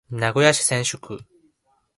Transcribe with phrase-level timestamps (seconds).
[0.09, 1.23] 名古屋市千種区